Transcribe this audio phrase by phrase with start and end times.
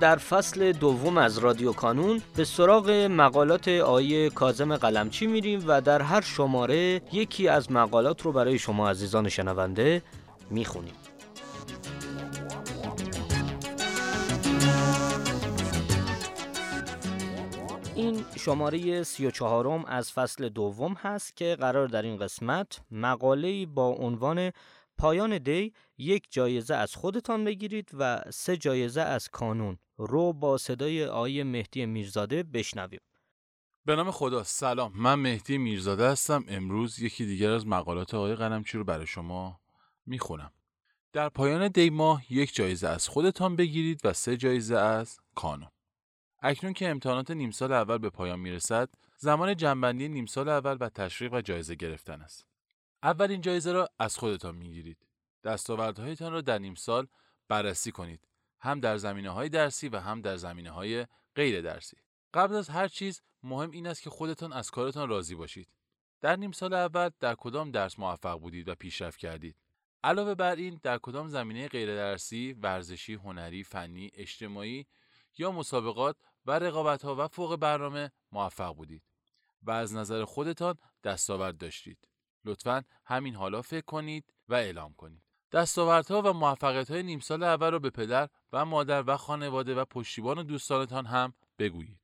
[0.00, 6.02] در فصل دوم از رادیو کانون به سراغ مقالات آیه کازم قلمچی میریم و در
[6.02, 10.02] هر شماره یکی از مقالات رو برای شما عزیزان شنونده
[10.50, 10.94] می‌خونیم.
[17.94, 23.66] این شماره سی و چهارم از فصل دوم هست که قرار در این قسمت مقاله
[23.66, 24.52] با عنوان
[24.98, 29.78] پایان دی یک جایزه از خودتان بگیرید و سه جایزه از کانون.
[29.96, 33.00] رو با صدای آقای مهدی میرزاده بشنویم.
[33.84, 34.92] به نام خدا سلام.
[34.94, 36.44] من مهدی میرزاده هستم.
[36.48, 39.60] امروز یکی دیگر از مقالات آقای قلمچی رو برای شما
[40.06, 40.52] می‌خونم.
[41.12, 45.70] در پایان دی ماه یک جایزه از خودتان بگیرید و سه جایزه از کانون.
[46.42, 50.88] اکنون که امتحانات نیم سال اول به پایان می‌رسد زمان جنبندی نیم سال اول و
[50.88, 52.46] تشویق و جایزه گرفتن است.
[53.06, 55.06] اولین جایزه را از خودتان می‌گیرید
[55.44, 57.06] دستاوردهایتان را در نیم سال
[57.48, 58.28] بررسی کنید
[58.60, 61.96] هم در زمینه های درسی و هم در زمینه های غیر درسی.
[62.34, 65.68] قبل از هر چیز مهم این است که خودتان از کارتان راضی باشید.
[66.20, 69.56] در نیم سال اول در کدام درس موفق بودید و پیشرفت کردید؟
[70.04, 74.86] علاوه بر این در کدام زمینه غیر درسی، ورزشی، هنری، فنی، اجتماعی
[75.38, 76.16] یا مسابقات
[76.46, 79.02] و رقابت ها و فوق برنامه موفق بودید
[79.62, 82.08] و از نظر خودتان دستاورد داشتید.
[82.46, 85.22] لطفا همین حالا فکر کنید و اعلام کنید.
[85.52, 90.46] دستاوردها و موفقیت‌های نیم سال اول را به پدر و مادر و خانواده و پشتیبان
[90.46, 92.00] دوستانتان هم بگویید.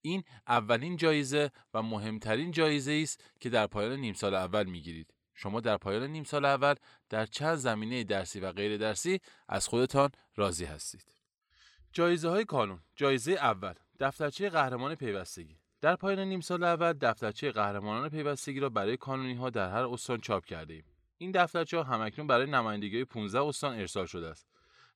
[0.00, 5.14] این اولین جایزه و مهمترین جایزه است که در پایان نیم سال اول می‌گیرید.
[5.34, 6.74] شما در پایان نیم سال اول
[7.08, 11.04] در چند زمینه درسی و غیر درسی از خودتان راضی هستید.
[11.92, 18.08] جایزه های کانون جایزه اول دفترچه قهرمان پیوستگی در پایان نیم سال اول دفترچه قهرمانان
[18.08, 20.84] پیوستگی را برای کانونی ها در هر استان چاپ کرده ایم.
[21.18, 24.46] این دفترچه ها همکنون برای نمایندگی 15 استان ارسال شده است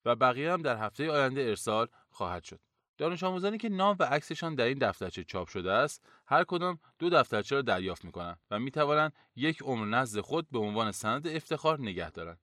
[0.04, 2.60] و بقیه هم در هفته آینده ارسال خواهد شد.
[2.98, 7.10] دانش آموزانی که نام و عکسشان در این دفترچه چاپ شده است هر کدام دو
[7.10, 11.26] دفترچه را دریافت می کنند و می توانند یک عمر نزد خود به عنوان سند
[11.26, 12.38] افتخار نگه دارند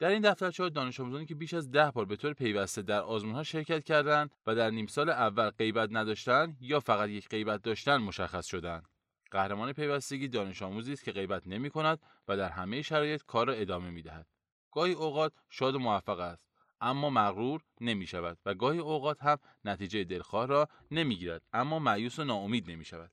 [0.00, 3.34] در این دفترچه دانش آموزانی که بیش از ده بار به طور پیوسته در آزمون
[3.34, 7.96] ها شرکت کردند و در نیم سال اول غیبت نداشتند یا فقط یک غیبت داشتن
[7.96, 8.84] مشخص شدند
[9.30, 13.52] قهرمان پیوستگی دانش آموزی است که غیبت نمی کند و در همه شرایط کار را
[13.52, 14.26] ادامه می دهد.
[14.72, 16.46] گاهی اوقات شاد و موفق است
[16.80, 22.18] اما مغرور نمی شود و گاهی اوقات هم نتیجه دلخواه را نمی گیرد اما معیوس
[22.18, 23.10] و ناامید نمی شود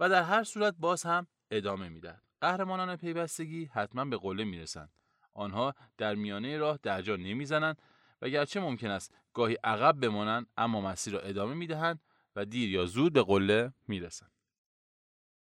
[0.00, 2.22] و در هر صورت باز هم ادامه می دهد.
[2.40, 4.90] قهرمانان پیوستگی حتما به قله می رسند.
[5.34, 7.82] آنها در میانه راه درجا نمی‌زنند
[8.22, 12.00] و گرچه ممکن است گاهی عقب بمانند اما مسیر را ادامه می دهند
[12.36, 14.32] و دیر یا زود به قله می رسند.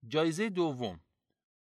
[0.08, 1.00] جایزه دوم.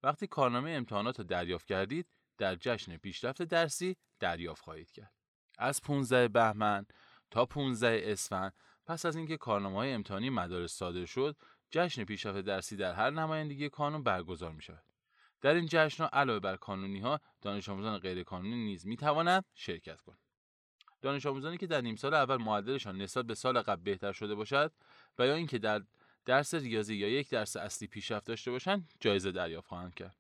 [0.03, 2.07] وقتی کارنامه امتحانات را دریافت کردید
[2.39, 5.13] در جشن پیشرفت درسی دریافت خواهید کرد.
[5.59, 6.87] از 15 بهمن
[7.31, 8.55] تا 15 اسفند
[8.87, 11.37] پس از اینکه کارنامه های امتحانی مدارس صادر شد
[11.71, 14.85] جشن پیشرفت درسی در هر نمایندگی کانون برگزار می شود
[15.41, 19.45] در این جشن ها علاوه بر کانونی ها دانش آموزان غیر کانونی نیز می توانند
[19.55, 20.19] شرکت کنند.
[21.03, 24.73] دانش آموزانی که در نیم سال اول معدلشان نسبت به سال قبل بهتر شده باشد
[25.19, 25.83] و یا اینکه در
[26.25, 30.17] درس ریاضی یا یک درس اصلی پیشرفت داشته باشند جایزه دریافت خواهند کرد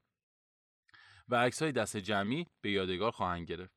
[1.28, 3.74] و عکس های دست جمعی به یادگار خواهند گرفت.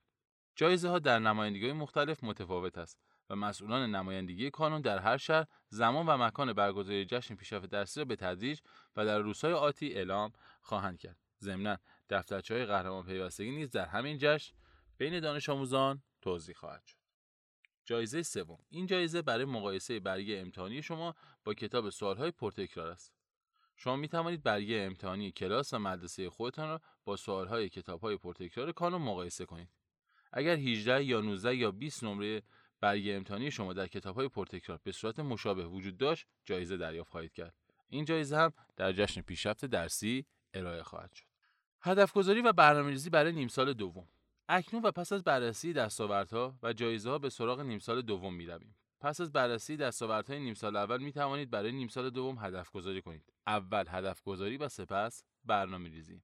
[0.56, 3.00] جایزه ها در نمایندگی مختلف متفاوت است
[3.30, 8.06] و مسئولان نمایندگی کانون در هر شهر زمان و مکان برگزاری جشن پیشرفت درسی را
[8.06, 8.59] به تدریج
[8.96, 10.32] و در روزهای آتی اعلام
[10.62, 11.28] خواهند کرد.
[11.40, 11.78] ضمنا
[12.09, 14.53] دفترچه های قهرمان پیوستگی نیز در همین جشن
[14.97, 16.97] بین دانش آموزان توضیح خواهد شد.
[17.86, 18.59] جایزه سوم.
[18.70, 23.14] این جایزه برای مقایسه برگه امتحانی شما با کتاب سوالهای پرتکرار است.
[23.78, 29.02] شما می توانید برگه امتحانی کلاس و مدرسه خودتان را با سوالهای کتابهای پرتکرار کانون
[29.02, 29.70] مقایسه کنید.
[30.34, 32.42] اگر 18 یا 19 یا 20 نمره
[32.80, 37.56] برگه امتحانی شما در کتابهای پرتکرار به صورت مشابه وجود داشت جایزه دریافت خواهید کرد.
[37.90, 41.28] این جایزه هم در جشن پیشرفت درسی ارائه خواهد شد.
[41.81, 44.08] هدف گذاری و برنامه‌ریزی برای نیم سال دوم
[44.49, 48.46] اکنون و پس از بررسی دستاوردها و جایزه ها به سراغ نیم سال دوم می
[48.46, 48.76] رویم.
[49.02, 53.02] پس از بررسی دستاوردهای نیم سال اول می توانید برای نیم سال دوم هدف گذاری
[53.02, 53.34] کنید.
[53.47, 56.23] اول هدف گذاری و سپس برنامه ریزی.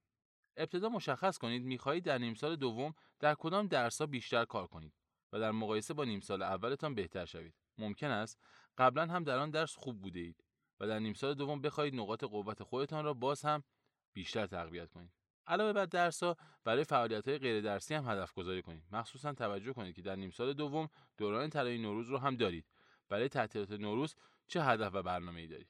[0.56, 4.92] ابتدا مشخص کنید می‌خواهید در نیم سال دوم در کدام درسها بیشتر کار کنید
[5.32, 7.54] و در مقایسه با نیم سال اولتان بهتر شوید.
[7.78, 8.38] ممکن است
[8.78, 10.44] قبلا هم در آن درس خوب بوده اید
[10.80, 13.64] و در نیم سال دوم بخواهید نقاط قوت خودتان را باز هم
[14.12, 15.12] بیشتر تقویت کنید.
[15.46, 18.84] علاوه بر درس ها برای فعالیت های غیر درسی هم هدف گذاری کنید.
[18.92, 22.66] مخصوصا توجه کنید که در نیم سال دوم دوران طلایی نوروز رو هم دارید.
[23.08, 24.14] برای تعطیلات نوروز
[24.46, 25.68] چه هدف و برنامه ای دارید؟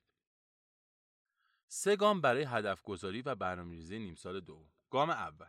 [1.69, 4.71] سه گام برای هدف گذاری و برنامه‌ریزی نیم سال دوم.
[4.91, 5.47] گام اول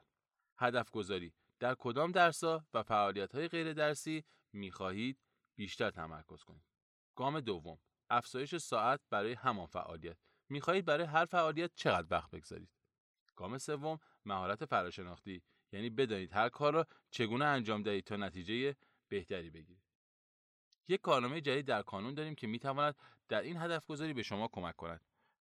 [0.58, 5.20] هدف گذاری در کدام درسا و فعالیت های غیر درسی می‌خواهید
[5.56, 6.64] بیشتر تمرکز کنید.
[7.16, 7.78] گام دوم
[8.10, 10.18] افزایش ساعت برای همان فعالیت.
[10.50, 12.70] می‌خواهید برای هر فعالیت چقدر وقت بگذارید.
[13.36, 15.42] گام سوم مهارت فراشناختی
[15.72, 18.76] یعنی بدانید هر کار را چگونه انجام دهید تا نتیجه
[19.10, 19.84] بهتری بگیرید.
[20.88, 22.96] یک کارنامه جدید در کانون داریم که می‌تواند
[23.28, 25.02] در این هدف گذاری به شما کمک کند.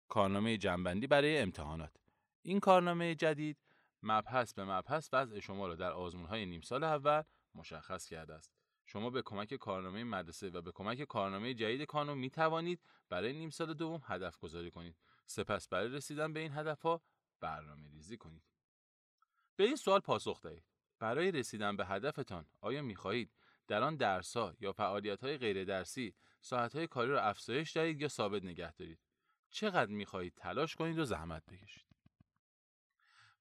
[0.09, 1.97] کارنامه جنبندی برای امتحانات.
[2.43, 3.59] این کارنامه جدید
[4.03, 7.23] مبحث به مبحث وضع شما را در آزمون های نیم سال اول
[7.55, 8.53] مشخص کرده است.
[8.87, 13.51] شما به کمک کارنامه مدرسه و به کمک کارنامه جدید کانون می توانید برای نیم
[13.51, 14.97] سال دوم هدف گذاری کنید.
[15.27, 17.03] سپس برای رسیدن به این هدف ها
[17.41, 18.52] برنامه ریزی کنید.
[19.63, 20.65] به این سوال پاسخ دهید.
[20.99, 23.31] برای رسیدن به هدفتان آیا می خواهید
[23.69, 28.01] در آن درس ها یا فعالیت های غیر درسی ساعت های کاری را افزایش دهید
[28.01, 28.99] یا ثابت نگه دارید؟
[29.51, 31.87] چقدر می خواهید تلاش کنید و زحمت بکشید؟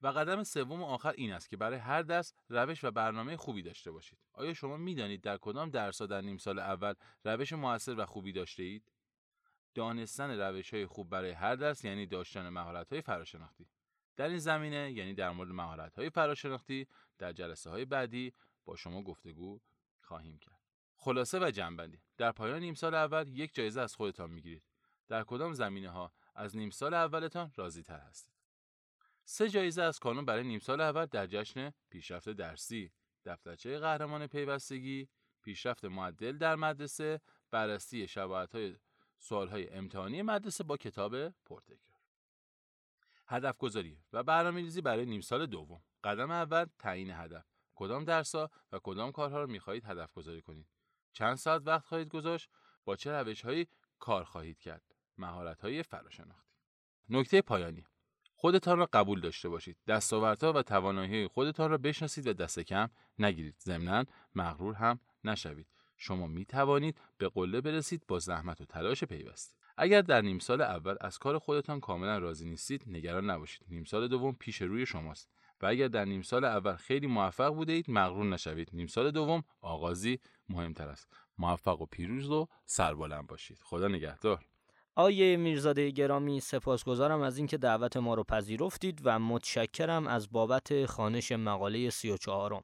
[0.02, 3.62] و قدم سوم و آخر این است که برای هر درس روش و برنامه خوبی
[3.62, 4.20] داشته باشید.
[4.34, 6.94] آیا شما می‌دانید در کدام درس در نیم سال اول
[7.26, 8.92] روش موثر و خوبی داشته اید؟
[9.74, 13.68] دانستن روش های خوب برای هر درس یعنی داشتن مهارت های فراشناختی.
[14.22, 16.88] در این زمینه یعنی در مورد مهارت های فراشناختی
[17.18, 18.34] در جلسه های بعدی
[18.66, 19.60] با شما گفتگو
[20.02, 20.60] خواهیم کرد.
[20.96, 24.64] خلاصه و جنبندی در پایان نیم سال اول یک جایزه از خودتان می‌گیرید.
[25.08, 28.34] در کدام زمینه ها از نیم سال اولتان راضی تر هستید؟
[29.24, 32.92] سه جایزه از کانون برای نیم سال اول در جشن پیشرفت درسی،
[33.26, 35.10] دفترچه قهرمان پیوستگی،
[35.42, 37.22] پیشرفت معدل در مدرسه،
[37.52, 38.76] بررسی شباهت های
[39.18, 41.91] سوال امتحانی مدرسه با کتاب پرتکرار.
[43.32, 45.82] هدف گذاری و برنامه ریزی برای نیم سال دوم.
[46.04, 47.46] قدم اول تعیین هدف.
[47.76, 50.68] کدام درسها و کدام کارها را می‌خواهید هدف گذاری کنید؟
[51.14, 52.50] چند ساعت وقت خواهید گذاشت؟
[52.86, 53.68] با چه روش هایی
[54.00, 54.82] کار خواهید کرد؟
[55.18, 56.56] مهارت های فراشناختی.
[57.10, 57.86] نکته پایانی
[58.36, 59.78] خودتان را قبول داشته باشید.
[59.88, 62.90] دستاوردها و توانایی خودتان را بشناسید و دست کم
[63.20, 63.56] نگیرید.
[63.60, 64.06] ضمناً
[64.36, 65.68] مغرور هم نشوید.
[65.98, 69.56] شما می توانید به قله برسید با زحمت و تلاش پیوسته.
[69.84, 73.66] اگر در نیم سال اول از کار خودتان کاملا راضی نیستید نگران نباشید.
[73.70, 75.30] نیم سال دوم پیش روی شماست.
[75.62, 78.70] و اگر در نیم سال اول خیلی موفق بوده اید مغرور نشوید.
[78.74, 80.20] نیم سال دوم آغازی
[80.50, 81.08] مهمتر است.
[81.38, 83.60] موفق و پیروز و سربلند باشید.
[83.64, 84.46] خدا نگهدار.
[84.96, 91.32] آیه میرزاده گرامی سپاسگزارم از اینکه دعوت ما رو پذیرفتید و متشکرم از بابت خانش
[91.32, 92.64] مقاله 34